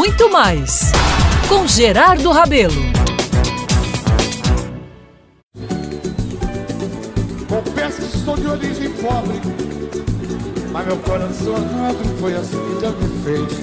[0.00, 0.92] muito mais
[1.46, 2.72] com Gerardo Rabelo.
[7.46, 9.38] Confesso que sou de origem pobre,
[10.72, 13.58] mas meu coração nobre foi assim que Deus me fez.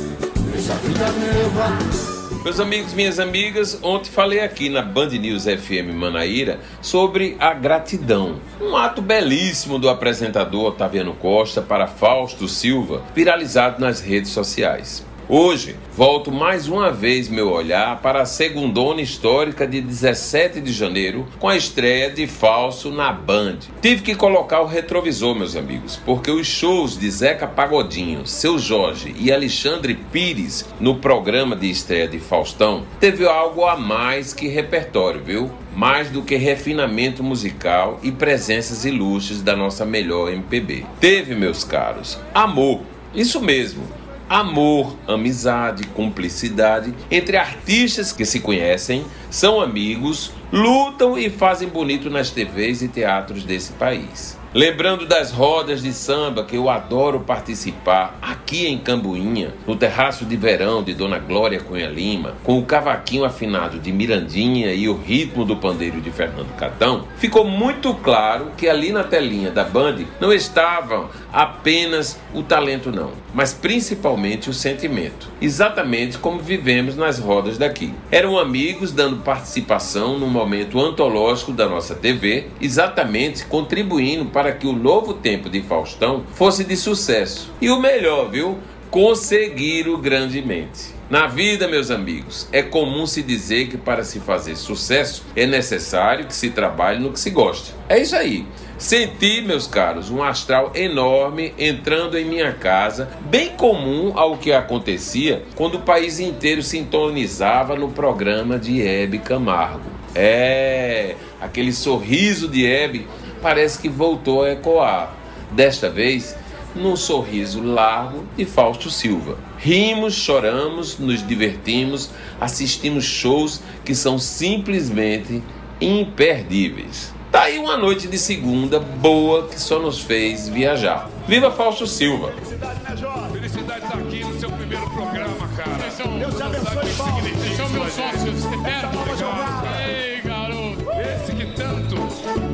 [0.51, 2.07] Deixa a vida me
[2.43, 8.39] meus amigos, minhas amigas, ontem falei aqui na Band News FM Manaíra sobre a gratidão.
[8.61, 15.03] Um ato belíssimo do apresentador Otaviano Costa para Fausto Silva, viralizado nas redes sociais.
[15.29, 21.27] Hoje, volto mais uma vez meu olhar para a segundona histórica de 17 de janeiro,
[21.37, 23.57] com a estreia de Falso na Band.
[23.81, 29.13] Tive que colocar o retrovisor, meus amigos, porque os shows de Zeca Pagodinho, Seu Jorge
[29.19, 35.21] e Alexandre Pires no programa de estreia de Faustão teve algo a mais que repertório,
[35.21, 35.51] viu?
[35.75, 40.85] mais do que refinamento musical e presenças ilustres da nossa melhor MPB.
[41.01, 42.79] Teve, meus caros, amor.
[43.13, 43.83] Isso mesmo,
[44.29, 52.29] amor, amizade, cumplicidade entre artistas que se conhecem, são amigos, lutam e fazem bonito nas
[52.29, 54.37] TVs e teatros desse país.
[54.53, 60.37] Lembrando das rodas de samba que eu adoro participar aqui em Cambuinha, no terraço de
[60.37, 65.43] verão de Dona Glória Cunha Lima, com o cavaquinho afinado de Mirandinha e o ritmo
[65.43, 70.31] do pandeiro de Fernando Catão, ficou muito claro que ali na telinha da Band não
[70.31, 77.93] estava apenas o talento não, mas principalmente o sentimento, exatamente como vivemos nas rodas daqui.
[78.09, 84.73] Eram amigos dando participação num momento antológico da nossa TV, exatamente contribuindo para que o
[84.73, 87.51] novo tempo de Faustão fosse de sucesso.
[87.59, 88.59] E o melhor, viu?
[88.91, 90.95] Conseguiram grandemente.
[91.09, 96.25] Na vida, meus amigos, é comum se dizer que para se fazer sucesso é necessário
[96.25, 97.73] que se trabalhe no que se gosta.
[97.87, 98.45] É isso aí.
[98.77, 105.43] Senti, meus caros, um astral enorme entrando em minha casa, bem comum ao que acontecia
[105.55, 109.96] quando o país inteiro sintonizava no programa de Hebe Camargo.
[110.19, 113.07] É, aquele sorriso de Hebe
[113.39, 115.13] parece que voltou a ecoar.
[115.51, 116.35] Desta vez,
[116.75, 119.37] num sorriso largo de Fausto Silva.
[119.57, 122.09] Rimos, choramos, nos divertimos,
[122.41, 125.41] assistimos shows que são simplesmente
[125.79, 127.13] imperdíveis.
[127.31, 131.09] Tá aí uma noite de segunda boa que só nos fez viajar.
[131.27, 132.31] Viva Fausto Silva!
[132.31, 133.29] Felicidade, né, Jó?
[133.31, 136.17] Felicidade estar aqui no seu primeiro programa, cara.
[136.19, 137.21] Deus te abençoe, Paulo.
[137.55, 140.06] São meus sócios eternos.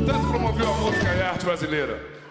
[0.06, 2.23] Tanto promoveu a música e a arte brasileira.